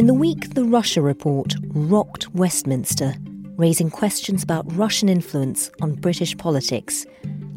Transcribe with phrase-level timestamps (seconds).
[0.00, 3.12] In the week the Russia report rocked Westminster,
[3.58, 7.04] raising questions about Russian influence on British politics,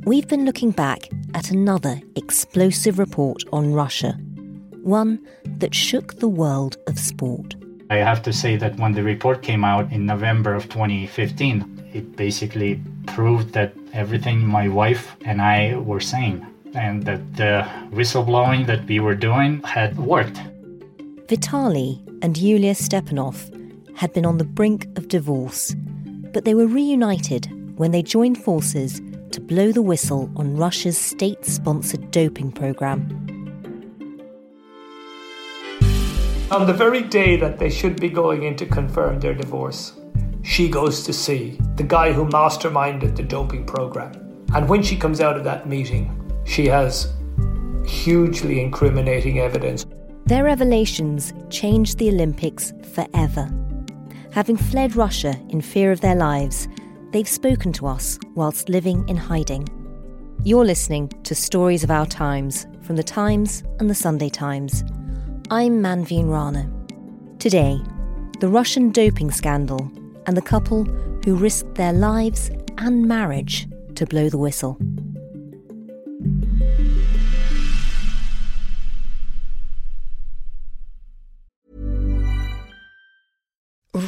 [0.04, 4.20] we've been looking back at another explosive report on Russia,
[4.82, 5.26] one
[5.60, 7.56] that shook the world of sport.
[7.90, 12.18] I have to say that when the report came out in November of 2015, it
[12.18, 18.84] basically proved that everything my wife and I were saying and that the whistleblowing that
[18.84, 20.42] we were doing had worked.
[21.28, 23.52] Vitaly and Yulia Stepanov
[23.98, 25.76] had been on the brink of divorce,
[26.32, 29.02] but they were reunited when they joined forces
[29.32, 33.02] to blow the whistle on Russia's state sponsored doping program.
[36.50, 39.94] On the very day that they should be going in to confirm their divorce,
[40.44, 44.12] she goes to see the guy who masterminded the doping program.
[44.56, 47.12] And when she comes out of that meeting, she has
[47.86, 49.86] hugely incriminating evidence.
[50.26, 53.50] Their revelations changed the Olympics forever.
[54.32, 56.70] Having fled Russia in fear of their lives,
[57.12, 59.68] they've spoken to us whilst living in hiding.
[60.46, 64.86] You're listening to Stories of Our Times from The Times and The Sunday Times.
[65.52, 66.72] I'm Manveen Rana.
[67.38, 67.78] Today,
[68.40, 69.92] the Russian doping scandal
[70.26, 70.86] and the couple
[71.26, 74.78] who risked their lives and marriage to blow the whistle.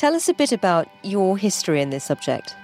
[0.00, 2.56] Tell us a bit about your history in this subject.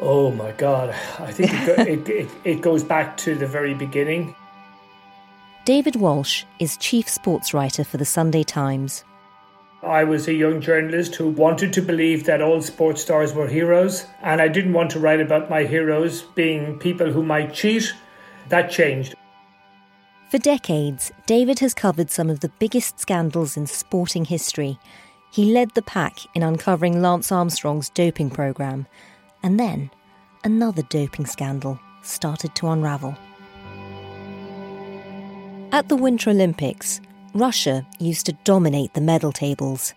[0.00, 0.90] Oh my God.
[1.20, 4.34] I think it, go, it, it, it goes back to the very beginning.
[5.64, 9.04] David Walsh is chief sports writer for the Sunday Times.
[9.84, 14.04] I was a young journalist who wanted to believe that all sports stars were heroes,
[14.20, 17.94] and I didn't want to write about my heroes being people who might cheat.
[18.48, 19.14] That changed.
[20.32, 24.80] For decades, David has covered some of the biggest scandals in sporting history.
[25.32, 28.86] He led the pack in uncovering Lance Armstrong's doping programme
[29.42, 29.90] and then
[30.44, 33.16] another doping scandal started to unravel.
[35.72, 37.00] At the Winter Olympics,
[37.32, 39.94] Russia used to dominate the medal tables.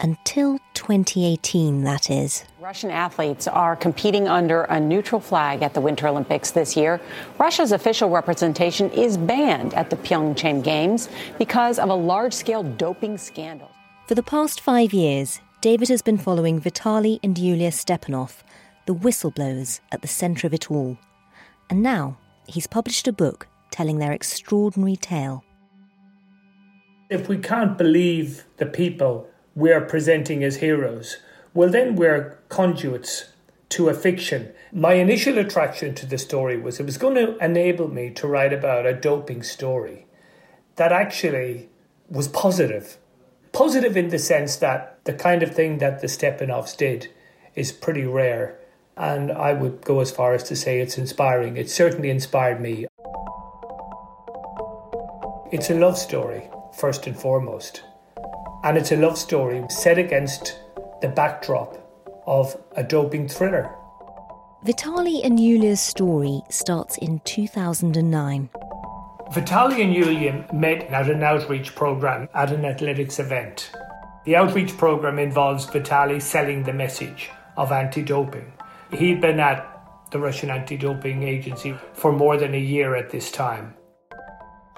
[0.00, 2.44] Until 2018, that is.
[2.58, 7.00] Russian athletes are competing under a neutral flag at the Winter Olympics this year.
[7.38, 13.16] Russia's official representation is banned at the Pyeongchang Games because of a large scale doping
[13.16, 13.69] scandal.
[14.10, 18.42] For the past five years, David has been following Vitaly and Yulia Stepanov
[18.86, 20.98] the whistleblowers at the centre of it all.
[21.70, 25.44] And now he's published a book telling their extraordinary tale.
[27.08, 31.18] If we can't believe the people we're presenting as heroes,
[31.54, 33.28] well, then we're conduits
[33.68, 34.50] to a fiction.
[34.72, 38.52] My initial attraction to the story was it was going to enable me to write
[38.52, 40.06] about a doping story
[40.74, 41.68] that actually
[42.08, 42.98] was positive.
[43.52, 47.08] Positive in the sense that the kind of thing that the Stepanovs did
[47.54, 48.60] is pretty rare
[49.00, 51.56] and I would go as far as to say it's inspiring.
[51.56, 52.86] It certainly inspired me.
[55.50, 57.82] It's a love story, first and foremost.
[58.62, 60.60] And it's a love story set against
[61.00, 61.78] the backdrop
[62.26, 63.74] of a doping thriller.
[64.66, 68.50] Vitaly and Yulia's story starts in 2009.
[69.32, 73.70] Vitaly and Yulia met at an outreach program at an athletics event.
[74.24, 78.52] The outreach program involves Vitaly selling the message of anti doping.
[78.92, 79.64] He'd been at
[80.10, 83.74] the Russian anti doping agency for more than a year at this time.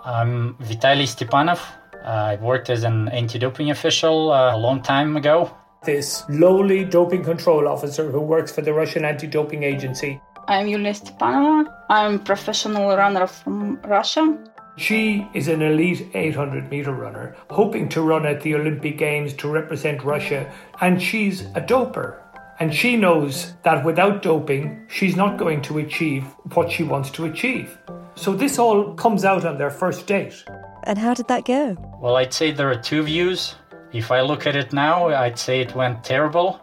[0.04, 1.60] I'm Vitaly Stepanov.
[2.04, 5.50] I worked as an anti doping official uh, a long time ago.
[5.86, 10.20] This lowly doping control officer who works for the Russian anti doping agency.
[10.48, 11.72] I'm Yulia Stepanova.
[11.88, 14.36] I'm a professional runner from Russia.
[14.76, 19.48] She is an elite 800 meter runner, hoping to run at the Olympic Games to
[19.48, 20.50] represent Russia,
[20.80, 22.18] and she's a doper.
[22.58, 26.24] And she knows that without doping, she's not going to achieve
[26.54, 27.78] what she wants to achieve.
[28.14, 30.44] So this all comes out on their first date.
[30.84, 31.76] And how did that go?
[32.00, 33.54] Well, I'd say there are two views.
[33.92, 36.61] If I look at it now, I'd say it went terrible.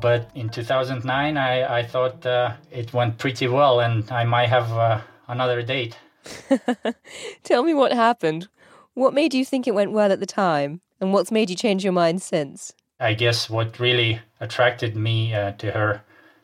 [0.00, 4.70] But in 2009, I, I thought uh, it went pretty well and I might have
[4.72, 5.98] uh, another date.
[7.42, 8.48] Tell me what happened.
[8.94, 10.80] What made you think it went well at the time?
[11.00, 12.72] And what's made you change your mind since?
[12.98, 16.02] I guess what really attracted me uh, to her,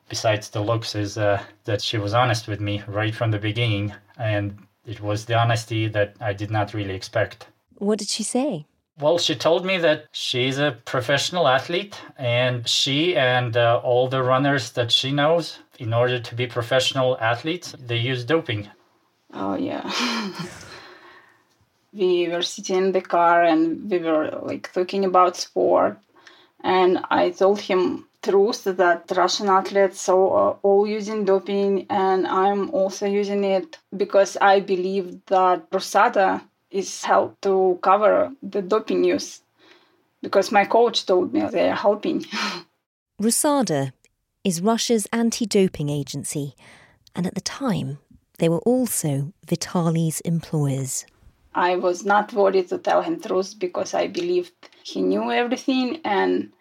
[0.08, 3.92] besides the looks, is uh, that she was honest with me right from the beginning.
[4.16, 7.48] And it was the honesty that I did not really expect.
[7.74, 8.66] What did she say?
[8.98, 14.22] Well, she told me that she's a professional athlete and she and uh, all the
[14.22, 18.70] runners that she knows, in order to be professional athletes, they use doping.
[19.34, 19.90] Oh, yeah.
[21.92, 25.98] we were sitting in the car and we were like talking about sport.
[26.64, 33.06] And I told him truth that Russian athletes are all using doping and I'm also
[33.06, 36.40] using it because I believe that Rusada
[36.70, 39.42] is help to cover the doping use
[40.22, 42.24] because my coach told me they are helping.
[43.22, 43.92] Rusada
[44.44, 46.54] is Russia's anti doping agency,
[47.14, 47.98] and at the time,
[48.38, 51.06] they were also Vitali's employers.
[51.54, 54.52] I was not worried to tell him truth because I believed
[54.82, 56.52] he knew everything and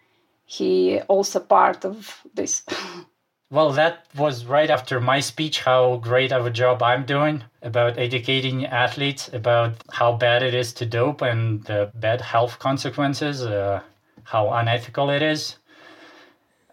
[0.46, 2.62] he also part of this.
[3.48, 7.96] Well, that was right after my speech, how great of a job I'm doing about
[7.96, 13.82] educating athletes about how bad it is to dope and the bad health consequences, uh,
[14.24, 15.58] how unethical it is.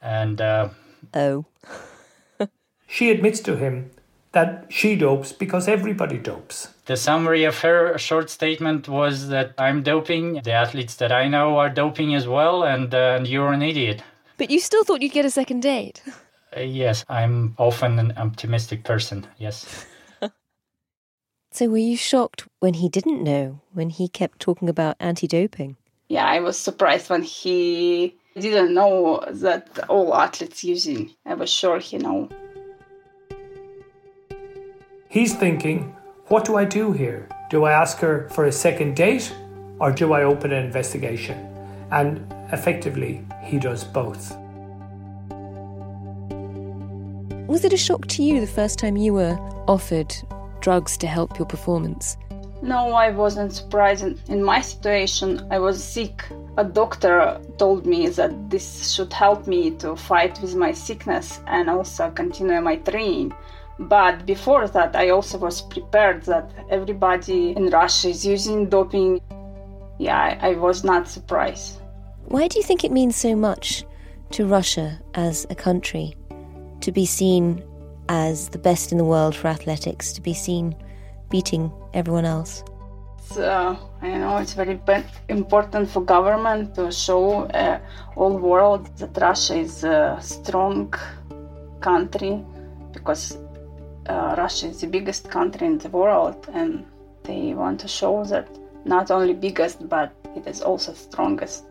[0.02, 0.42] And.
[0.42, 0.70] Uh,
[1.14, 1.46] oh.
[2.88, 3.92] she admits to him
[4.32, 6.70] that she dopes because everybody dopes.
[6.88, 11.60] The summary of her short statement was that I'm doping, the athletes that I know
[11.60, 14.02] are doping as well, and, uh, and you're an idiot.
[14.38, 16.02] But you still thought you'd get a second date?
[16.56, 19.86] Uh, yes, I'm often an optimistic person, yes.
[21.52, 25.78] so were you shocked when he didn't know, when he kept talking about anti doping?
[26.10, 31.12] Yeah, I was surprised when he didn't know that all athletes using.
[31.26, 32.30] I was sure he know.
[35.10, 35.96] He's thinking,
[36.28, 37.30] what do I do here?
[37.50, 39.34] Do I ask her for a second date
[39.80, 41.38] or do I open an investigation?
[41.92, 44.36] And effectively, he does both.
[47.54, 50.12] Was it a shock to you the first time you were offered
[50.60, 52.18] drugs to help your performance?
[52.64, 54.28] No, I wasn't surprised.
[54.28, 56.26] In my situation, I was sick.
[56.58, 61.70] A doctor told me that this should help me to fight with my sickness and
[61.70, 63.36] also continue my training.
[63.78, 69.22] But before that, I also was prepared that everybody in Russia is using doping.
[70.00, 71.80] Yeah, I, I was not surprised.
[72.26, 73.86] Why do you think it means so much
[74.32, 76.16] to Russia as a country?
[76.84, 77.64] To be seen
[78.10, 80.76] as the best in the world for athletics, to be seen
[81.30, 82.64] beating everyone else?
[83.38, 84.80] Uh, I know it's very
[85.30, 87.80] important for government to show uh,
[88.16, 90.94] all world that Russia is a strong
[91.80, 92.44] country
[92.92, 93.38] because
[94.08, 96.86] uh, Russia is the biggest country in the world and
[97.24, 98.48] they want to show that
[98.86, 101.64] not only biggest but it is also strongest.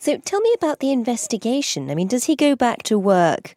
[0.00, 1.90] So tell me about the investigation.
[1.90, 3.54] I mean, does he go back to work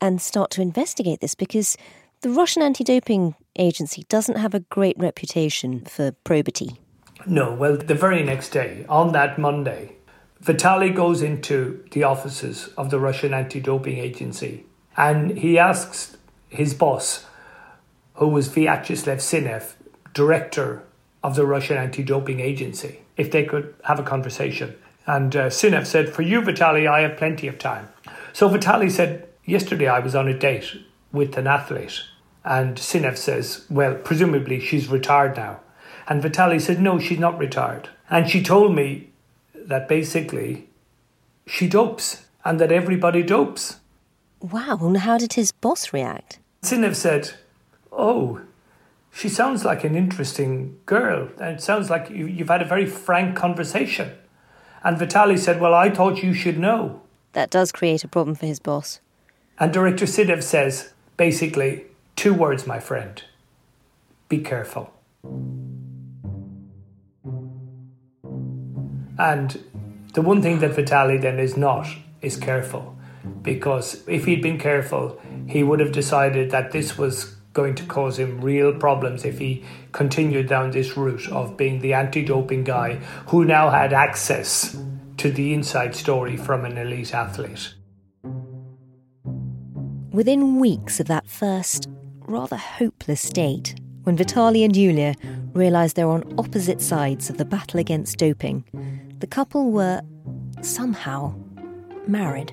[0.00, 1.34] and start to investigate this?
[1.34, 1.76] Because
[2.20, 6.78] the Russian anti doping agency doesn't have a great reputation for probity.
[7.26, 9.96] No, well, the very next day, on that Monday,
[10.40, 14.64] Vitaly goes into the offices of the Russian anti doping agency
[14.96, 16.16] and he asks
[16.48, 17.26] his boss,
[18.14, 19.72] who was Vyacheslav Sinev,
[20.14, 20.84] director
[21.24, 24.76] of the Russian anti doping agency, if they could have a conversation.
[25.06, 27.88] And uh, Sinev said, For you, Vitaly, I have plenty of time.
[28.32, 30.76] So Vitaly said, Yesterday I was on a date
[31.10, 32.02] with an athlete.
[32.44, 35.60] And Sinev says, Well, presumably she's retired now.
[36.08, 37.88] And Vitaly said, No, she's not retired.
[38.10, 39.10] And she told me
[39.54, 40.68] that basically
[41.46, 43.78] she dopes and that everybody dopes.
[44.40, 46.38] Wow, and how did his boss react?
[46.62, 47.32] Sinev said,
[47.92, 48.40] Oh,
[49.12, 51.28] she sounds like an interesting girl.
[51.38, 54.12] And it sounds like you've had a very frank conversation.
[54.84, 57.00] And Vitaly said, Well, I thought you should know.
[57.32, 59.00] That does create a problem for his boss.
[59.58, 61.84] And Director Sinev says, basically,
[62.16, 63.22] two words, my friend
[64.28, 64.90] be careful.
[69.18, 69.62] And
[70.14, 71.86] the one thing that Vitaly then is not
[72.22, 72.96] is careful.
[73.42, 78.18] Because if he'd been careful, he would have decided that this was going to cause
[78.18, 82.94] him real problems if he continued down this route of being the anti doping guy
[83.28, 84.76] who now had access
[85.18, 87.74] to the inside story from an elite athlete.
[90.10, 91.88] Within weeks of that first,
[92.20, 95.14] rather hopeless date, when Vitaly and Yulia
[95.52, 98.64] realised they're on opposite sides of the battle against doping,
[99.20, 100.02] the couple were
[100.60, 101.34] somehow
[102.06, 102.52] married.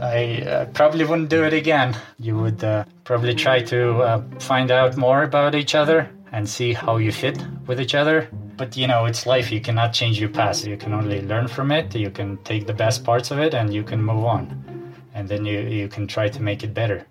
[0.00, 1.96] I uh, probably wouldn't do it again.
[2.18, 6.72] You would uh, probably try to uh, find out more about each other and see
[6.72, 8.28] how you fit with each other.
[8.56, 9.50] But you know, it's life.
[9.50, 10.66] You cannot change your past.
[10.66, 11.94] You can only learn from it.
[11.94, 14.94] You can take the best parts of it and you can move on.
[15.14, 17.06] And then you, you can try to make it better.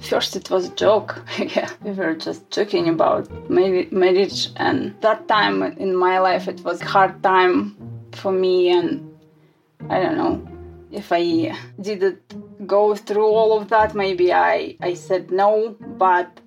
[0.00, 1.22] First, it was a joke.
[1.38, 6.82] yeah, we were just joking about marriage, and that time in my life, it was
[6.82, 7.76] a hard time
[8.10, 9.16] for me, and
[9.88, 10.57] I don't know
[10.90, 13.94] if I didn't go through all of that.
[13.94, 16.40] Maybe I I said no, but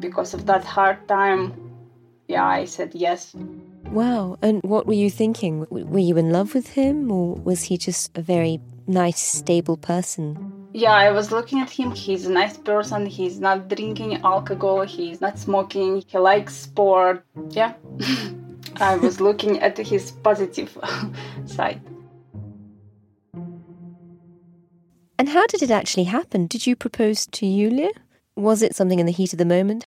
[0.00, 1.52] because of that hard time,
[2.28, 3.34] yeah, I said yes.
[3.90, 4.38] Wow.
[4.42, 5.66] And what were you thinking?
[5.70, 10.62] Were you in love with him, or was he just a very nice, stable person?
[10.74, 15.20] yeah i was looking at him he's a nice person he's not drinking alcohol he's
[15.20, 17.74] not smoking he likes sport yeah
[18.80, 20.76] i was looking at his positive
[21.44, 21.80] side
[25.18, 27.90] and how did it actually happen did you propose to yulia
[28.36, 29.84] was it something in the heat of the moment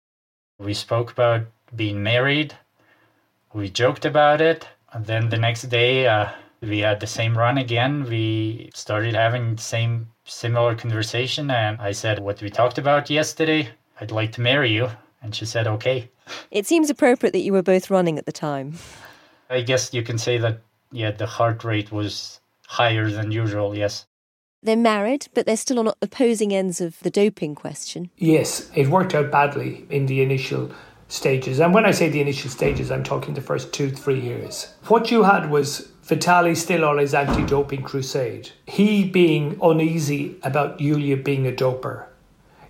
[0.59, 1.41] we spoke about
[1.75, 2.53] being married
[3.53, 6.29] we joked about it and then the next day uh,
[6.61, 11.91] we had the same run again we started having the same similar conversation and I
[11.91, 13.69] said what we talked about yesterday.
[13.99, 14.89] I'd like to marry you.
[15.21, 16.09] And she said, okay.
[16.51, 18.73] It seems appropriate that you were both running at the time.
[19.49, 20.59] I guess you can say that,
[20.91, 24.05] yeah, the heart rate was higher than usual, yes.
[24.63, 28.10] They're married, but they're still on opposing ends of the doping question.
[28.17, 30.72] Yes, it worked out badly in the initial
[31.10, 31.60] stages.
[31.60, 34.74] And when I say the initial stages, I'm talking the first two, three years.
[34.88, 38.51] What you had was Vitaly still on his anti doping crusade.
[38.65, 42.05] He being uneasy about Yulia being a doper.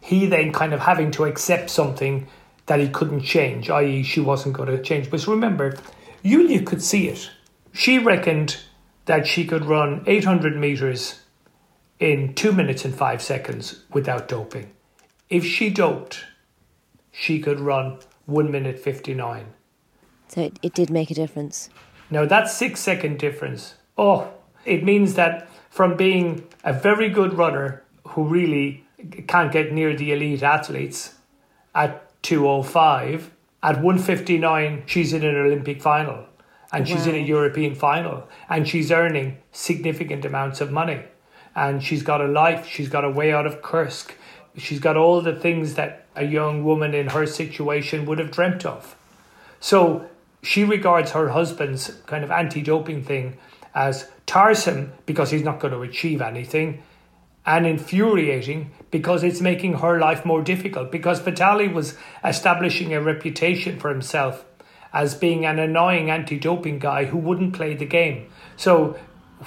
[0.02, 2.28] He then kind of having to accept something
[2.66, 5.10] that he couldn't change, i.e., she wasn't going to change.
[5.10, 5.78] But remember,
[6.24, 7.30] Yulia could see it.
[7.72, 8.58] She reckoned
[9.06, 11.20] that she could run 800 meters
[12.00, 14.72] in two minutes and five seconds without doping.
[15.30, 16.26] If she doped,
[17.12, 19.46] she could run one minute 59.
[20.28, 21.70] So it, it did make a difference.
[22.10, 24.32] Now, that six second difference, oh,
[24.66, 28.86] it means that from being a very good runner who really
[29.28, 31.16] can't get near the elite athletes
[31.76, 33.32] at 205,
[33.62, 36.26] at 159, she's in an Olympic final
[36.72, 36.96] and wow.
[36.96, 41.04] she's in a European final and she's earning significant amounts of money.
[41.56, 44.16] And she's got a life, she's got a way out of Kursk,
[44.58, 48.66] she's got all the things that a young woman in her situation would have dreamt
[48.66, 48.96] of.
[49.60, 50.10] So
[50.42, 53.38] she regards her husband's kind of anti doping thing
[53.74, 56.84] as tiresome because he's not going to achieve anything
[57.46, 60.92] and infuriating because it's making her life more difficult.
[60.92, 64.46] Because Vitaly was establishing a reputation for himself
[64.94, 68.30] as being an annoying anti doping guy who wouldn't play the game.
[68.56, 68.98] So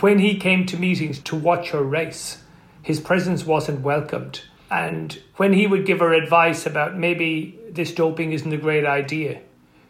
[0.01, 2.43] when he came to meetings to watch her race,
[2.83, 4.43] his presence wasn't welcomed.
[4.71, 9.41] And when he would give her advice about maybe this doping isn't a great idea,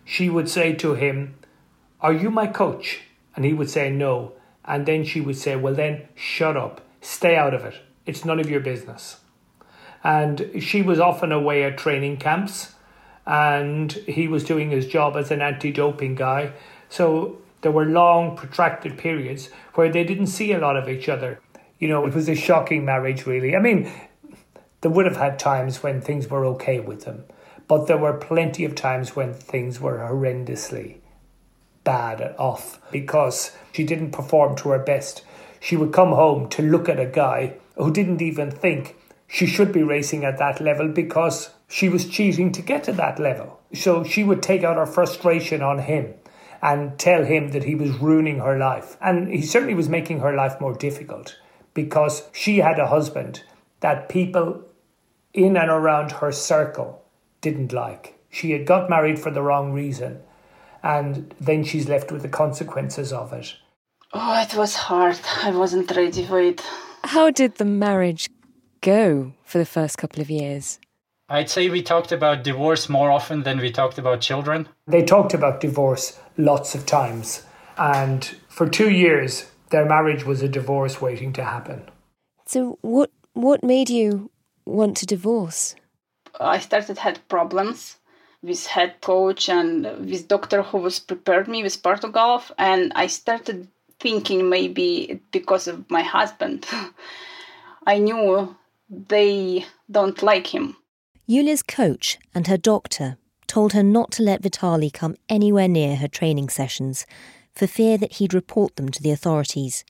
[0.04, 1.34] she would say to him,
[2.00, 3.00] Are you my coach?
[3.34, 4.32] And he would say, No.
[4.64, 7.74] And then she would say, Well, then shut up, stay out of it.
[8.04, 9.20] It's none of your business.
[10.04, 12.74] And she was often away at training camps,
[13.26, 16.52] and he was doing his job as an anti doping guy.
[16.88, 21.40] So there were long, protracted periods where they didn't see a lot of each other.
[21.80, 23.56] You know, it was a shocking marriage, really.
[23.56, 23.90] I mean,
[24.82, 27.24] they would have had times when things were okay with them.
[27.66, 30.98] But there were plenty of times when things were horrendously
[31.82, 35.24] bad off because she didn't perform to her best.
[35.58, 38.94] She would come home to look at a guy who didn't even think
[39.26, 43.18] she should be racing at that level because she was cheating to get to that
[43.18, 43.58] level.
[43.74, 46.14] So she would take out her frustration on him
[46.66, 48.96] and tell him that he was ruining her life.
[49.00, 51.38] And he certainly was making her life more difficult
[51.74, 53.44] because she had a husband
[53.80, 54.64] that people
[55.32, 57.04] in and around her circle
[57.40, 58.18] didn't like.
[58.30, 60.22] She had got married for the wrong reason,
[60.82, 63.54] and then she's left with the consequences of it.
[64.12, 65.20] Oh, it was hard.
[65.44, 66.60] I wasn't ready for it.
[67.04, 68.28] How did the marriage
[68.80, 70.80] go for the first couple of years?
[71.28, 74.68] I'd say we talked about divorce more often than we talked about children.
[74.86, 77.42] They talked about divorce lots of times,
[77.76, 81.82] and for two years, their marriage was a divorce waiting to happen.
[82.46, 84.30] So, what what made you
[84.66, 85.74] want to divorce?
[86.38, 87.96] I started had problems
[88.42, 93.66] with head coach and with doctor who was prepared me with Portugal and I started
[93.98, 96.66] thinking maybe because of my husband.
[97.86, 98.54] I knew
[98.88, 100.76] they don't like him.
[101.28, 103.18] Yulia's coach and her doctor
[103.48, 107.04] told her not to let Vitaly come anywhere near her training sessions
[107.52, 109.84] for fear that he'd report them to the authorities.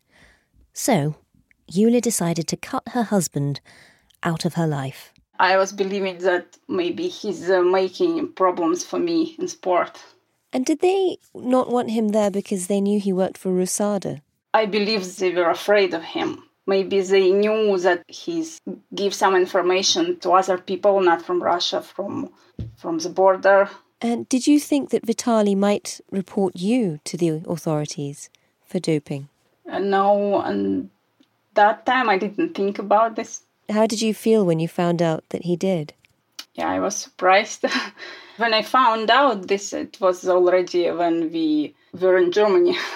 [0.73, 1.16] So,
[1.69, 3.61] Yulia decided to cut her husband
[4.23, 5.12] out of her life.
[5.38, 10.02] I was believing that maybe he's uh, making problems for me in sport.
[10.55, 14.23] And did they not want him there because they knew he worked for Rusada?
[14.55, 16.43] I believe they were afraid of him.
[16.67, 18.61] Maybe they knew that he's
[18.95, 22.31] give some information to other people, not from Russia, from
[22.77, 23.69] from the border.
[24.01, 28.29] And did you think that Vitali might report you to the authorities
[28.67, 29.29] for doping?
[29.71, 30.91] Uh, no, and
[31.55, 33.43] that time I didn't think about this.
[33.71, 35.95] How did you feel when you found out that he did?
[36.55, 37.65] Yeah, I was surprised.
[38.37, 42.77] when I found out this, it was already when we were in Germany.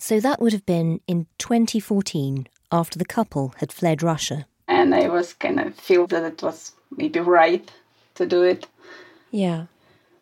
[0.00, 4.46] So that would have been in 2014, after the couple had fled Russia.
[4.66, 7.70] And I was kind of feel that it was maybe right
[8.16, 8.66] to do it.
[9.30, 9.66] Yeah.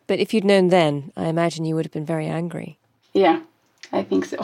[0.07, 2.79] But if you'd known then, I imagine you would have been very angry.
[3.13, 3.41] Yeah,
[3.91, 4.37] I think so.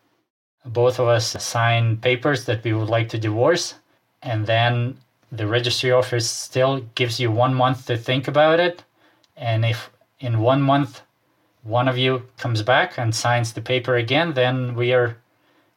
[0.64, 3.74] Both of us signed papers that we would like to divorce,
[4.20, 4.98] and then
[5.30, 8.82] the registry office still gives you one month to think about it.
[9.36, 11.02] And if in one month
[11.62, 15.18] one of you comes back and signs the paper again, then we are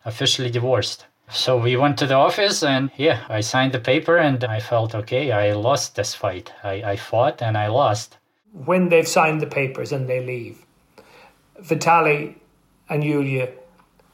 [0.05, 1.05] officially divorced.
[1.31, 4.95] So we went to the office and yeah, I signed the paper and I felt
[4.95, 6.51] okay, I lost this fight.
[6.63, 8.17] I, I fought and I lost.
[8.51, 10.65] When they've signed the papers and they leave,
[11.59, 12.36] Vitali
[12.89, 13.50] and Yulia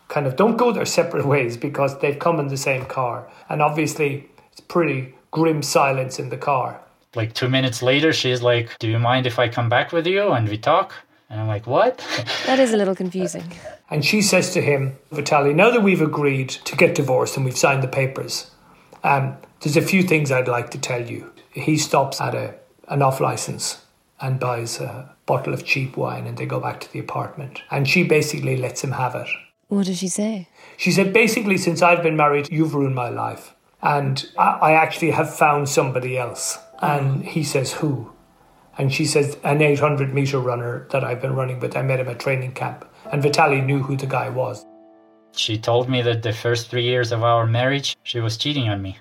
[0.09, 3.29] kind of don't go their separate ways because they've come in the same car.
[3.49, 6.81] And obviously, it's pretty grim silence in the car.
[7.15, 10.31] Like two minutes later, she's like, Do you mind if I come back with you
[10.31, 10.93] and we talk?
[11.29, 11.97] And I'm like, What?
[12.45, 13.53] That is a little confusing.
[13.89, 17.57] And she says to him, Vitali, now that we've agreed to get divorced and we've
[17.57, 18.51] signed the papers,
[19.03, 21.31] um, there's a few things I'd like to tell you.
[21.51, 22.55] He stops at a,
[22.87, 23.83] an off license
[24.19, 27.61] and buys a bottle of cheap wine and they go back to the apartment.
[27.69, 29.27] And she basically lets him have it.
[29.67, 30.47] What did she say?
[30.77, 33.53] She said, basically, since I've been married, you've ruined my life.
[33.81, 36.57] And I, I actually have found somebody else.
[36.81, 38.11] And he says, who?
[38.77, 41.77] And she says, an 800 meter runner that I've been running with.
[41.77, 42.87] I met him at training camp.
[43.11, 44.65] And Vitali knew who the guy was.
[45.33, 48.81] She told me that the first three years of our marriage, she was cheating on
[48.81, 48.97] me.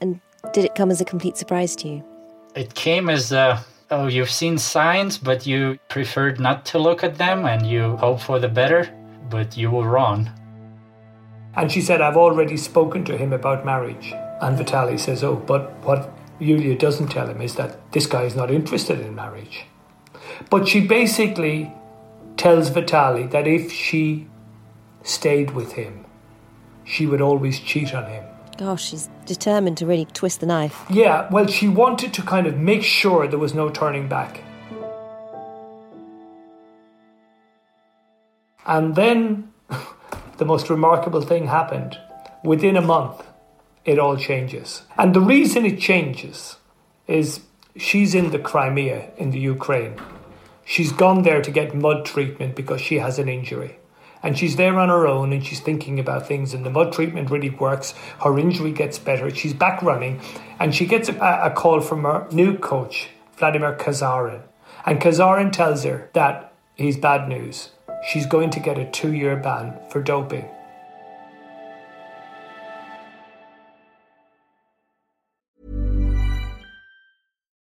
[0.00, 0.20] And
[0.52, 2.04] did it come as a complete surprise to you?
[2.54, 7.18] It came as a, oh, you've seen signs, but you preferred not to look at
[7.18, 8.90] them and you hope for the better,
[9.30, 10.30] but you were wrong.
[11.54, 14.12] And she said, I've already spoken to him about marriage.
[14.40, 18.36] And Vitali says, Oh, but what Yulia doesn't tell him is that this guy is
[18.36, 19.64] not interested in marriage.
[20.50, 21.72] But she basically
[22.36, 24.28] tells Vitali that if she
[25.02, 26.04] stayed with him,
[26.84, 28.24] she would always cheat on him.
[28.58, 30.84] Gosh, she's determined to really twist the knife.
[30.88, 34.42] Yeah, well, she wanted to kind of make sure there was no turning back.
[38.66, 39.52] And then
[40.38, 41.98] the most remarkable thing happened.
[42.42, 43.22] Within a month,
[43.84, 44.82] it all changes.
[44.96, 46.56] And the reason it changes
[47.06, 47.40] is
[47.76, 50.00] she's in the Crimea in the Ukraine.
[50.68, 53.78] She's gone there to get mud treatment because she has an injury.
[54.20, 57.30] And she's there on her own and she's thinking about things, and the mud treatment
[57.30, 57.94] really works.
[58.24, 59.30] Her injury gets better.
[59.30, 60.20] She's back running,
[60.58, 64.42] and she gets a, a call from her new coach, Vladimir Kazarin.
[64.84, 67.70] And Kazarin tells her that he's bad news.
[68.08, 70.48] She's going to get a two year ban for doping.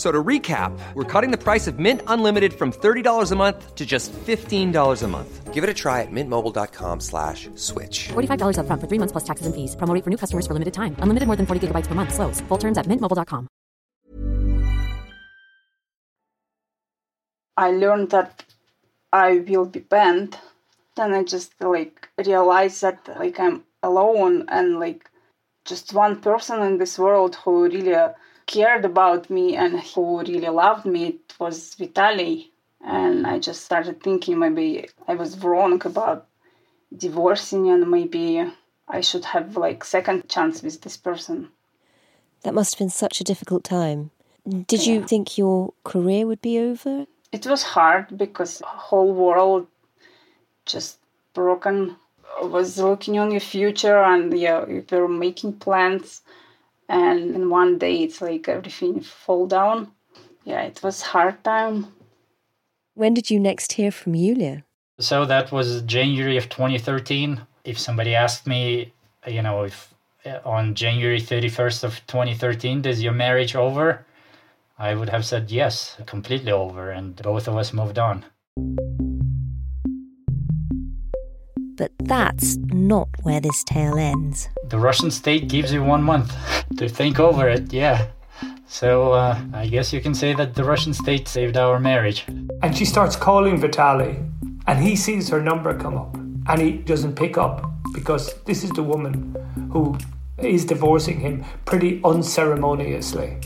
[0.00, 3.74] F- So to recap, we're cutting the price of Mint Unlimited from $30 a month
[3.74, 5.52] to just $15 a month.
[5.52, 8.08] Give it a try at mintmobile.com slash switch.
[8.08, 9.76] $45 upfront for three months plus taxes and fees.
[9.76, 10.96] Promo for new customers for limited time.
[11.02, 12.14] Unlimited more than 40 gigabytes per month.
[12.14, 12.40] Slows.
[12.48, 13.46] Full terms at mintmobile.com.
[17.56, 18.44] I learned that
[19.12, 20.38] I will be banned.
[20.96, 25.10] Then I just like realized that like I'm alone and like
[25.66, 27.94] just one person in this world who really
[28.50, 32.50] cared about me and who really loved me it was Vitali.
[32.84, 36.26] And I just started thinking maybe I was wrong about
[37.04, 38.44] divorcing and maybe
[38.88, 41.50] I should have like second chance with this person.
[42.42, 44.10] That must have been such a difficult time.
[44.66, 47.06] Did you think your career would be over?
[47.30, 49.68] It was hard because whole world
[50.64, 50.98] just
[51.34, 51.96] broken
[52.42, 56.22] was looking on your future and yeah you were making plans
[56.90, 59.90] and in one day it's like everything fall down
[60.44, 61.86] yeah it was hard time
[62.94, 64.64] When did you next hear from Yulia?
[64.98, 67.40] So that was January of 2013.
[67.64, 68.92] If somebody asked me,
[69.26, 69.94] you know, if
[70.26, 74.04] uh, on January 31st of 2013, is your marriage over?
[74.78, 78.24] I would have said yes, completely over, and both of us moved on.
[81.80, 84.50] But that's not where this tale ends.
[84.68, 86.30] The Russian state gives you one month
[86.76, 88.08] to think over it, yeah.
[88.66, 92.26] So uh, I guess you can say that the Russian state saved our marriage.
[92.60, 94.18] And she starts calling Vitali,
[94.66, 96.14] and he sees her number come up,
[96.48, 99.34] and he doesn't pick up because this is the woman
[99.72, 99.96] who
[100.36, 103.38] is divorcing him pretty unceremoniously.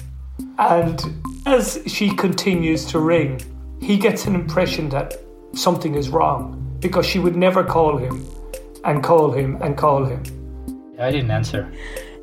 [0.58, 1.00] And
[1.46, 3.40] as she continues to ring,
[3.80, 5.20] he gets an impression that
[5.52, 8.14] something is wrong because she would never call him
[8.84, 10.22] and call him and call him.
[11.00, 11.72] I didn't answer.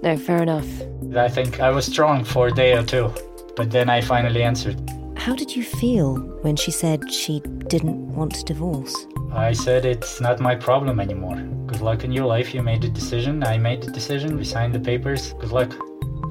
[0.04, 0.69] No, fair enough.
[1.17, 3.12] I think I was strong for a day or two,
[3.56, 4.78] but then I finally answered.
[5.17, 7.39] How did you feel when she said she
[7.74, 8.95] didn't want to divorce?
[9.34, 11.41] I said it's not my problem anymore.
[11.65, 12.54] Good luck in your life.
[12.54, 13.43] You made the decision.
[13.43, 14.38] I made the decision.
[14.38, 15.34] We signed the papers.
[15.39, 15.71] Good luck.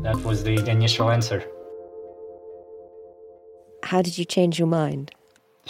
[0.05, 1.43] That was the initial answer.
[3.83, 5.11] How did you change your mind?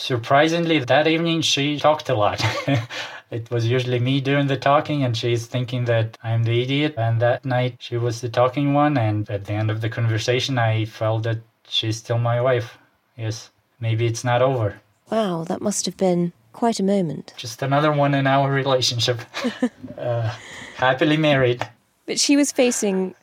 [0.01, 2.43] Surprisingly, that evening she talked a lot.
[3.31, 6.95] it was usually me doing the talking, and she's thinking that I'm the idiot.
[6.97, 8.97] And that night she was the talking one.
[8.97, 12.79] And at the end of the conversation, I felt that she's still my wife.
[13.19, 14.81] Yes, maybe it's not over.
[15.11, 17.35] Wow, that must have been quite a moment.
[17.37, 19.21] Just another one in our relationship.
[19.99, 20.35] uh,
[20.77, 21.69] happily married.
[22.07, 23.15] But she was facing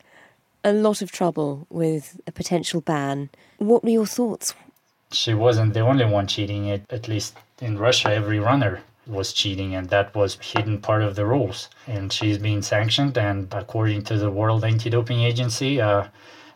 [0.64, 3.32] a lot of trouble with a potential ban.
[3.58, 4.54] What were your thoughts?
[5.12, 6.68] She wasn't the only one cheating.
[6.68, 11.16] It, at least in Russia, every runner was cheating, and that was hidden part of
[11.16, 11.70] the rules.
[11.88, 16.08] And she's being sanctioned, and according to the World Anti-Doping Agency uh,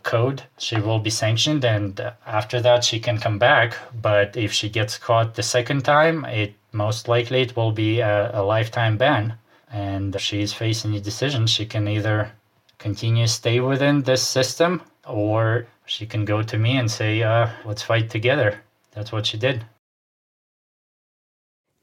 [0.04, 3.78] code, she will be sanctioned, and after that she can come back.
[4.02, 8.32] But if she gets caught the second time, it most likely it will be a,
[8.34, 9.36] a lifetime ban.
[9.72, 11.48] And she's facing a decision.
[11.48, 12.32] She can either
[12.80, 17.84] continue stay within this system or she can go to me and say uh, let's
[17.84, 18.62] fight together.
[18.92, 19.66] That's what she did.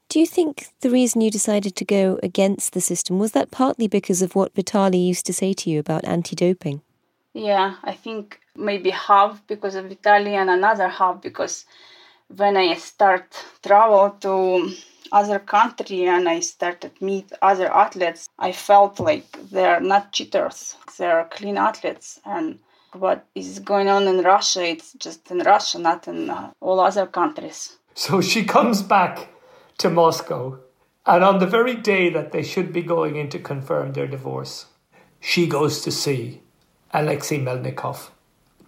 [0.09, 3.87] Do you think the reason you decided to go against the system was that partly
[3.87, 6.81] because of what Vitali used to say to you about anti doping?
[7.33, 11.65] yeah i think maybe half because of Vitali and another half because
[12.35, 13.27] when i start
[13.61, 14.71] travel to
[15.11, 21.27] other country and i started meet other athletes i felt like they're not cheaters they're
[21.31, 22.19] clean athletes.
[22.25, 22.59] And
[22.93, 27.05] what is going on in russia it's just in russia not in uh, all other
[27.05, 29.27] countries So she comes back
[29.79, 30.59] to Moscow,
[31.05, 34.67] and on the very day that they should be going in to confirm their divorce,
[35.19, 36.41] she goes to see
[36.93, 38.09] Alexei Melnikov,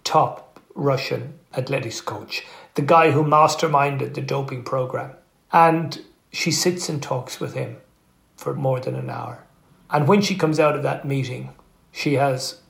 [0.04, 5.12] top Russian athletics coach, the guy who masterminded the doping program.
[5.50, 7.76] And she sits and talks with him
[8.36, 9.46] for more than an hour.
[9.90, 11.54] And when she comes out of that meeting,
[11.90, 12.60] she has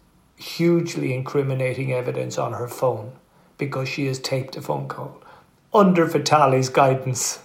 [0.43, 3.13] hugely incriminating evidence on her phone
[3.59, 5.23] because she has taped a phone call
[5.73, 7.39] under Vitali's guidance.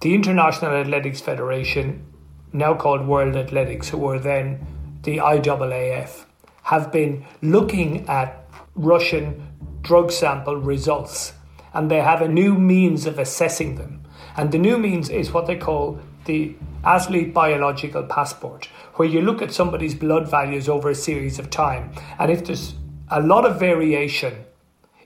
[0.00, 2.04] The International Athletics Federation,
[2.52, 4.66] now called World Athletics, who were then
[5.02, 6.24] the IAAF,
[6.64, 8.44] have been looking at
[8.74, 9.48] Russian
[9.82, 11.32] drug sample results
[11.72, 14.02] and they have a new means of assessing them.
[14.36, 16.54] And the new means is what they call the
[16.88, 21.92] athlete biological passport, where you look at somebody's blood values over a series of time.
[22.18, 22.74] And if there's
[23.10, 24.44] a lot of variation,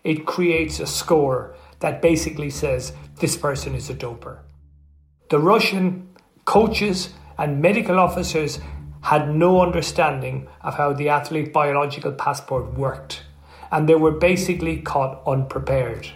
[0.04, 4.38] it creates a score that basically says this person is a doper.
[5.30, 6.08] The Russian
[6.44, 8.60] coaches and medical officers
[9.02, 13.22] had no understanding of how the athlete biological passport worked,
[13.72, 16.06] and they were basically caught unprepared.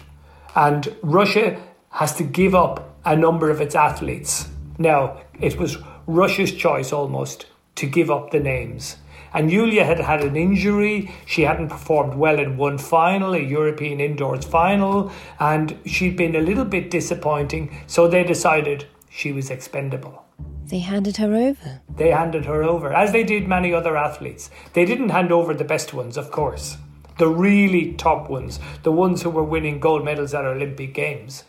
[0.55, 4.49] And Russia has to give up a number of its athletes.
[4.79, 7.47] Now, it was Russia's choice almost
[7.77, 8.97] to give up the names.
[9.35, 11.11] And Yulia had had an injury.
[11.27, 16.41] She hadn't performed well in one final, a European indoors final, and she'd been a
[16.41, 17.85] little bit disappointing.
[17.87, 20.25] So they decided she was expendable.
[20.67, 21.81] They handed her over.
[21.97, 24.51] They handed her over, as they did many other athletes.
[24.73, 26.77] They didn't hand over the best ones, of course,
[27.19, 31.45] the really top ones, the ones who were winning gold medals at Olympic Games,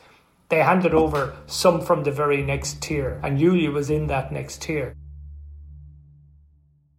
[0.50, 4.62] they handed over some from the very next tier, and Yulia was in that next
[4.62, 4.96] tier.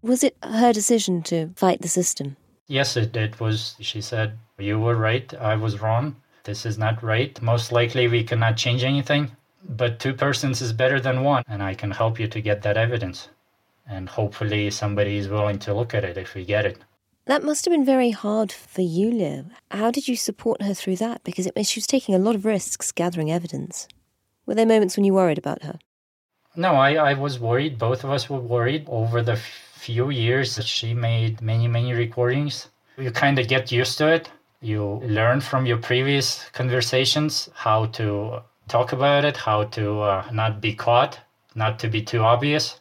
[0.03, 2.37] Was it her decision to fight the system?
[2.67, 3.75] Yes, it, it was.
[3.81, 6.17] She said, You were right, I was wrong.
[6.45, 7.41] This is not right.
[7.43, 9.33] Most likely, we cannot change anything,
[9.67, 12.77] but two persons is better than one, and I can help you to get that
[12.77, 13.29] evidence.
[13.87, 16.79] And hopefully, somebody is willing to look at it if we get it.
[17.29, 19.45] That must have been very hard for you, Yulia.
[19.71, 21.25] How did you support her through that?
[21.25, 23.87] Because it, she was taking a lot of risks gathering evidence.
[24.47, 25.79] Were there moments when you worried about her?
[26.57, 27.79] No, I, I was worried.
[27.79, 28.87] Both of us were worried.
[28.89, 32.69] Over the few years, that she made many, many recordings.
[32.97, 34.31] You kind of get used to it.
[34.63, 40.63] You learn from your previous conversations how to talk about it, how to uh, not
[40.63, 41.21] be caught,
[41.55, 42.81] not to be too obvious.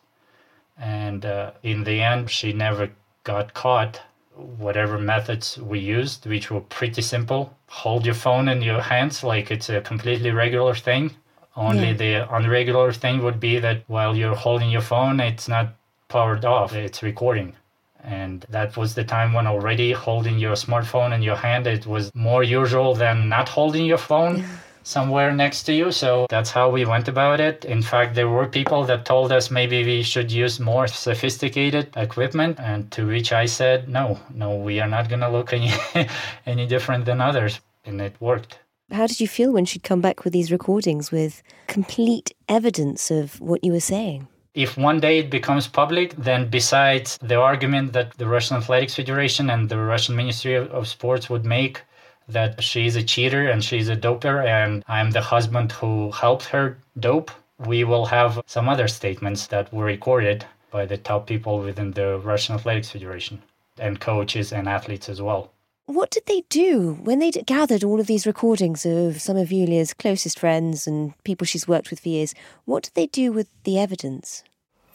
[0.77, 2.91] And uh, in the end, she never
[3.25, 3.99] got caught
[4.57, 7.53] whatever methods we used, which were pretty simple.
[7.67, 11.11] Hold your phone in your hands like it's a completely regular thing.
[11.55, 11.93] Only yeah.
[11.93, 15.73] the unregular thing would be that while you're holding your phone, it's not
[16.07, 17.55] powered off, it's recording.
[18.03, 22.13] And that was the time when already holding your smartphone in your hand, it was
[22.13, 24.45] more usual than not holding your phone.
[24.87, 25.91] somewhere next to you.
[25.91, 27.65] So that's how we went about it.
[27.65, 32.59] In fact, there were people that told us maybe we should use more sophisticated equipment,
[32.59, 35.71] and to which I said, no, no, we are not going to look any,
[36.45, 37.59] any different than others.
[37.85, 38.59] And it worked.
[38.91, 43.41] How did you feel when she'd come back with these recordings with complete evidence of
[43.41, 44.27] what you were saying?
[44.53, 49.49] If one day it becomes public, then besides the argument that the Russian Athletics Federation
[49.49, 51.81] and the Russian Ministry of Sports would make
[52.29, 56.77] that she's a cheater and she's a doper and I'm the husband who helped her
[56.99, 57.31] dope,
[57.65, 62.19] we will have some other statements that were recorded by the top people within the
[62.19, 63.41] Russian Athletics Federation
[63.79, 65.51] and coaches and athletes as well.
[65.85, 69.93] What did they do when they gathered all of these recordings of some of Yulia's
[69.93, 72.35] closest friends and people she's worked with for years?
[72.65, 74.43] What did they do with the evidence?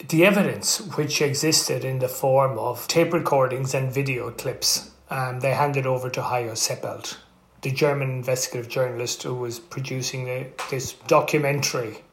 [0.07, 5.53] The evidence, which existed in the form of tape recordings and video clips, um, they
[5.53, 7.17] handed over to Hajo Seppelt,
[7.63, 12.03] the German investigative journalist who was producing the, this documentary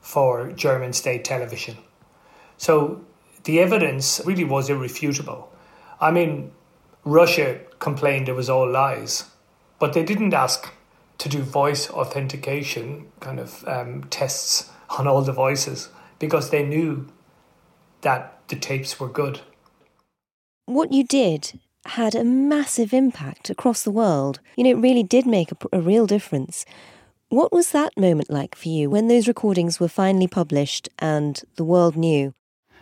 [0.00, 1.76] for German state television.
[2.58, 3.04] So
[3.44, 5.50] the evidence really was irrefutable.
[6.00, 6.52] I mean,
[7.04, 9.24] Russia complained it was all lies,
[9.78, 10.70] but they didn't ask
[11.18, 17.06] to do voice authentication kind of um, tests on all the voices because they knew
[18.02, 19.40] that the tapes were good.
[20.66, 24.40] What you did had a massive impact across the world.
[24.56, 26.64] You know, it really did make a, a, real difference.
[27.28, 31.64] What was that moment like for you when those recordings were finally published and the
[31.64, 32.34] world knew?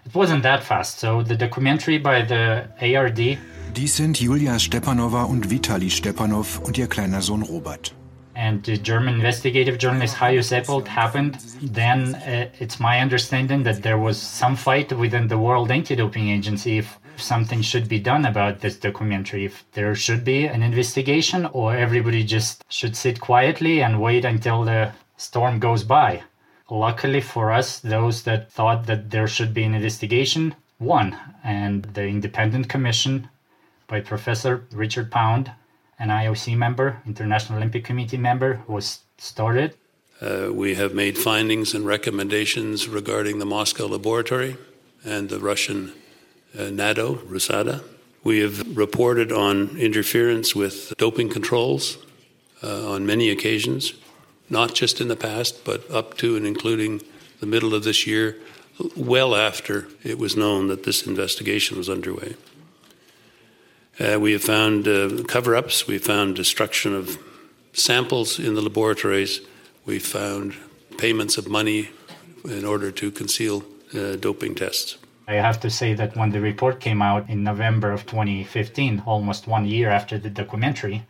[0.05, 0.99] It wasn't that fast.
[0.99, 3.39] So the documentary by the ARD.
[3.75, 7.93] Dies sind Julia Stepanova und Vitali Stepanov und ihr kleiner Sohn Robert.
[8.35, 11.39] And the German investigative journalist Hajo Seppelt happened.
[11.61, 16.79] Then uh, it's my understanding that there was some fight within the World Anti-Doping Agency
[16.79, 21.77] if something should be done about this documentary, if there should be an investigation, or
[21.77, 26.23] everybody just should sit quietly and wait until the storm goes by.
[26.71, 32.07] Luckily for us, those that thought that there should be an investigation won, and the
[32.07, 33.29] independent commission
[33.87, 35.51] by Professor Richard Pound,
[35.99, 39.75] an IOC member, International Olympic Committee member, was started.
[40.21, 44.57] Uh, we have made findings and recommendations regarding the Moscow laboratory
[45.05, 45.93] and the Russian
[46.55, 47.83] NADO, RUSADA.
[48.25, 51.99] We have reported on interference with doping controls
[52.63, 53.95] uh, on many occasions,
[54.51, 57.03] not just in the past, but up to and including
[57.41, 58.37] the middle of this year,
[58.97, 62.35] well after it was known that this investigation was underway.
[64.01, 67.19] Uh, we have found uh, cover ups, we found destruction of
[67.73, 69.41] samples in the laboratories,
[69.85, 70.55] we found
[70.99, 71.91] payments of money
[72.45, 74.99] in order to conceal uh, doping tests.
[75.29, 79.47] I have to say that when the report came out in November of 2015, almost
[79.47, 81.05] one year after the documentary,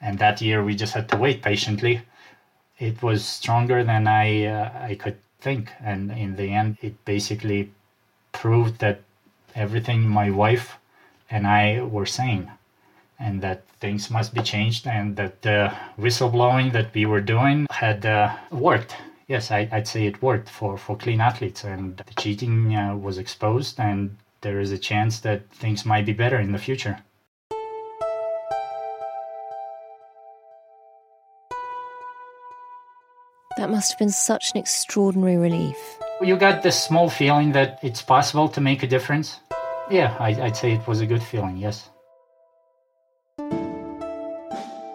[0.00, 2.02] and that year we just had to wait patiently,
[2.78, 7.72] it was stronger than I uh, I could think, and in the end, it basically
[8.30, 9.00] proved that
[9.56, 10.78] everything my wife
[11.28, 12.52] and I were saying,
[13.18, 18.06] and that things must be changed, and that the whistleblowing that we were doing had
[18.06, 18.94] uh, worked
[19.26, 23.18] yes, I, would say it worked for, for clean athletes, and the cheating uh, was
[23.18, 26.98] exposed, and there is a chance that things might be better in the future.
[33.56, 35.76] That must have been such an extraordinary relief.
[36.20, 39.40] You got this small feeling that it's possible to make a difference.
[39.90, 41.88] Yeah, I, I'd say it was a good feeling, yes.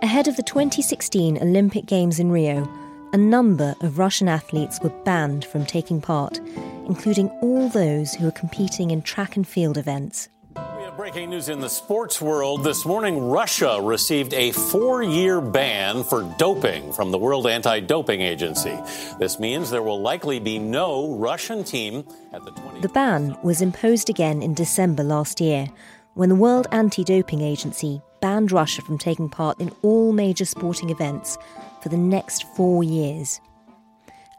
[0.02, 2.68] Ahead of the 2016 Olympic Games in Rio,
[3.12, 6.40] a number of Russian athletes were banned from taking part,
[6.88, 10.30] including all those who were competing in track and field events.
[10.56, 12.64] We have breaking news in the sports world.
[12.64, 18.22] This morning, Russia received a four year ban for doping from the World Anti Doping
[18.22, 18.78] Agency.
[19.18, 23.62] This means there will likely be no Russian team at the 20- The ban was
[23.62, 25.68] imposed again in December last year
[26.14, 30.90] when the World Anti Doping Agency banned Russia from taking part in all major sporting
[30.90, 31.38] events
[31.82, 33.40] for the next four years.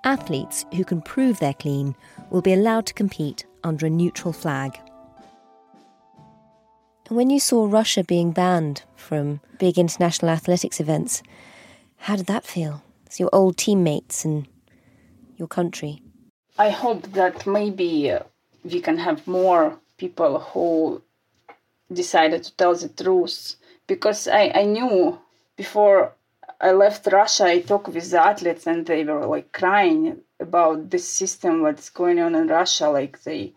[0.04, 1.94] Athletes who can prove they're clean
[2.30, 4.78] will be allowed to compete under a neutral flag.
[7.08, 11.22] And when you saw Russia being banned from big international athletics events,
[11.96, 12.82] how did that feel?
[13.06, 14.46] It's your old teammates and
[15.36, 16.02] your country.
[16.56, 18.20] I hope that maybe uh,
[18.64, 21.02] we can have more people who
[21.92, 23.56] decided to tell the truth
[23.90, 25.18] because I, I knew
[25.56, 26.12] before
[26.60, 31.08] I left Russia, I talked with the athletes and they were like crying about this
[31.08, 32.88] system, what's going on in Russia.
[32.88, 33.52] Like they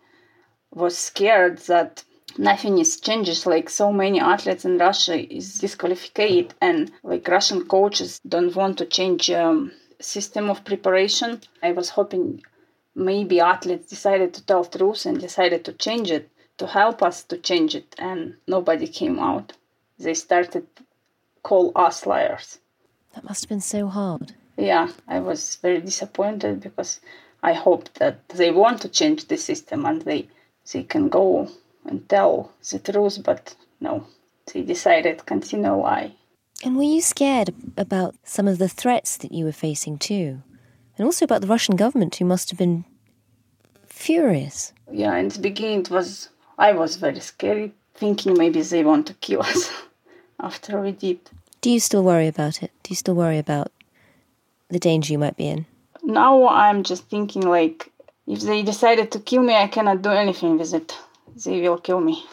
[0.72, 2.02] was scared that
[2.36, 3.46] nothing is changes.
[3.46, 8.86] Like so many athletes in Russia is disqualified and like Russian coaches don't want to
[8.86, 9.70] change um,
[10.00, 11.42] system of preparation.
[11.62, 12.42] I was hoping
[12.96, 17.36] maybe athletes decided to tell truth and decided to change it to help us to
[17.38, 19.52] change it and nobody came out
[19.98, 20.66] they started
[21.42, 22.58] call us liars
[23.14, 24.32] That must have been so hard.
[24.56, 27.00] yeah i was very disappointed because
[27.42, 30.28] i hoped that they want to change the system and they
[30.72, 31.48] they can go
[31.86, 34.06] and tell the truth but no
[34.52, 36.12] they decided continue lie
[36.64, 40.40] And were you scared about some of the threats that you were facing too?
[40.96, 42.84] And also about the Russian government, who must have been
[43.86, 44.72] furious.
[44.90, 46.28] yeah in the beginning it was
[46.58, 49.70] i was very scared thinking maybe they want to kill us
[50.40, 51.18] after we did
[51.60, 52.70] Do you still worry about it?
[52.82, 53.72] Do you still worry about
[54.68, 55.66] the danger you might be in?
[56.02, 57.90] now i'm just thinking like
[58.26, 60.94] if they decided to kill me i cannot do anything with it
[61.44, 62.26] they will kill me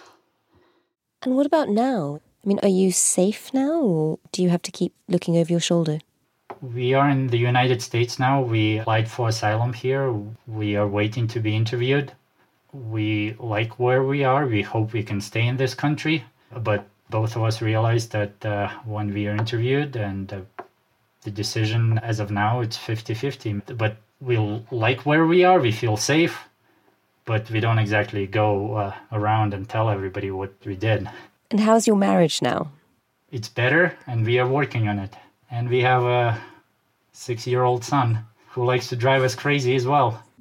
[1.24, 2.20] And what about now?
[2.44, 5.60] I mean, are you safe now, or do you have to keep looking over your
[5.62, 6.00] shoulder?
[6.76, 8.42] We are in the United States now.
[8.42, 10.12] We applied for asylum here.
[10.48, 12.14] We are waiting to be interviewed.
[12.74, 14.48] We like where we are.
[14.48, 16.24] We hope we can stay in this country.
[16.52, 20.40] But both of us realized that uh, when we are interviewed and uh,
[21.24, 23.54] the decision as of now, it's 50 50.
[23.84, 24.38] But we
[24.72, 25.60] like where we are.
[25.60, 26.48] We feel safe.
[27.26, 31.08] But we don't exactly go uh, around and tell everybody what we did.
[31.52, 32.72] And how's your marriage now?
[33.32, 35.14] It's better, and we are working on it.
[35.52, 36.42] And we have a
[37.12, 40.24] six year old son who likes to drive us crazy as well.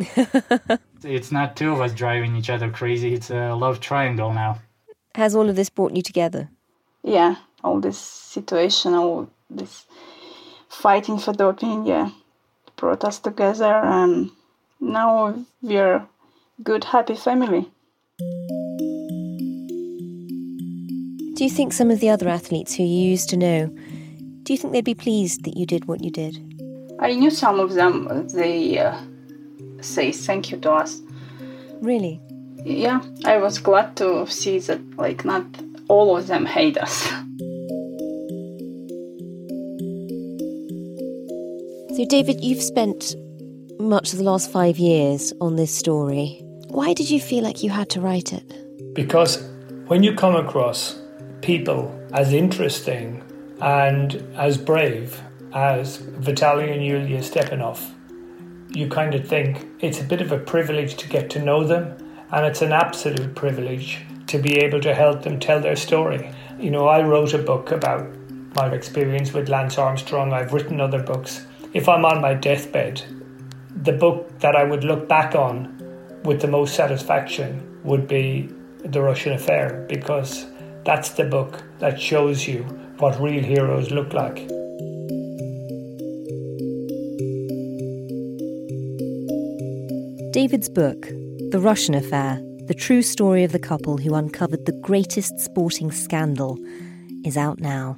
[1.04, 4.58] it's not two of us driving each other crazy, it's a love triangle now.
[5.14, 6.48] Has all of this brought you together?
[7.02, 9.86] Yeah all this situation all this
[10.68, 12.10] fighting for doping yeah
[12.76, 14.30] brought us together and
[14.80, 16.06] now we're
[16.62, 17.70] good happy family
[21.36, 23.68] Do you think some of the other athletes who you used to know,
[24.42, 26.36] do you think they'd be pleased that you did what you did?
[27.00, 28.94] i knew some of them uh, they uh,
[29.80, 31.00] say thank you to us
[31.80, 32.20] Really?
[32.64, 35.46] yeah i was glad to see that like not
[35.90, 36.96] all of them hate us
[42.00, 43.14] So, David, you've spent
[43.78, 46.40] much of the last five years on this story.
[46.68, 48.94] Why did you feel like you had to write it?
[48.94, 49.46] Because
[49.86, 50.98] when you come across
[51.42, 53.22] people as interesting
[53.60, 55.20] and as brave
[55.52, 57.78] as Vitaly and Yulia Stepanov,
[58.70, 61.98] you kind of think it's a bit of a privilege to get to know them,
[62.32, 63.98] and it's an absolute privilege
[64.30, 66.30] to be able to help them tell their story.
[66.58, 68.06] You know, I wrote a book about
[68.54, 71.46] my experience with Lance Armstrong, I've written other books.
[71.74, 73.02] If I'm on my deathbed,
[73.82, 75.76] the book that I would look back on
[76.24, 78.48] with the most satisfaction would be
[78.84, 80.46] The Russian Affair because
[80.84, 82.62] that's the book that shows you
[82.98, 84.46] what real heroes look like.
[90.32, 91.02] David's book,
[91.50, 92.40] The Russian Affair
[92.70, 96.56] The True Story of the Couple Who Uncovered the Greatest Sporting Scandal,
[97.24, 97.96] is out now.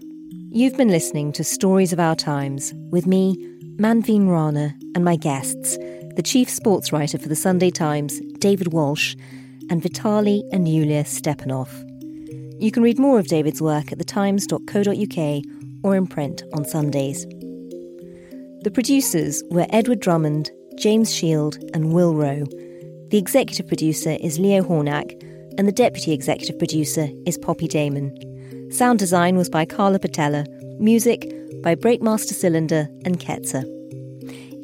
[0.48, 3.36] You've been listening to Stories of Our Times with me,
[3.76, 5.76] Manveen Rana, and my guests,
[6.16, 9.14] the chief sports writer for the Sunday Times, David Walsh,
[9.68, 11.68] and Vitaly and Yulia Stepanov.
[12.58, 15.44] You can read more of David's work at thetimes.co.uk
[15.84, 17.26] or in print on Sundays.
[18.62, 22.46] The producers were Edward Drummond, James Shield, and Will Rowe.
[23.12, 25.22] The executive producer is Leo Hornak,
[25.58, 28.10] and the deputy executive producer is Poppy Damon.
[28.72, 30.46] Sound design was by Carla Patella,
[30.78, 31.30] music
[31.62, 33.64] by Breakmaster Cylinder and Ketzer.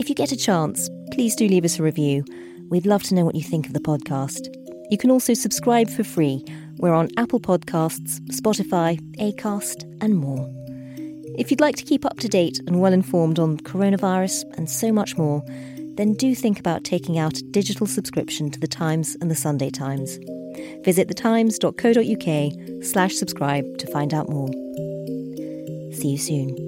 [0.01, 2.24] If you get a chance, please do leave us a review.
[2.70, 4.49] We'd love to know what you think of the podcast.
[4.90, 6.42] You can also subscribe for free.
[6.78, 10.51] We're on Apple Podcasts, Spotify, Acast, and more.
[11.36, 14.90] If you'd like to keep up to date and well informed on coronavirus and so
[14.90, 15.44] much more,
[15.99, 19.68] then do think about taking out a digital subscription to The Times and The Sunday
[19.68, 20.18] Times.
[20.84, 24.49] Visit thetimes.co.uk slash subscribe to find out more.
[25.92, 26.67] See you soon.